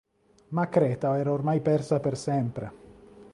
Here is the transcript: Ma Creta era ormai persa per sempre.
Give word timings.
Ma 0.47 0.67
Creta 0.67 1.15
era 1.19 1.31
ormai 1.31 1.61
persa 1.61 1.99
per 1.99 2.17
sempre. 2.17 2.73